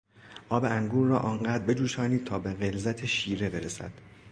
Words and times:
آب 0.49 0.63
انگور 0.63 1.07
را 1.07 1.19
آنقدر 1.19 1.63
بجوشانید 1.65 2.25
تا 2.25 2.39
به 2.39 2.53
غلظت 2.53 3.05
شیره 3.05 3.49
برسد. 3.49 3.91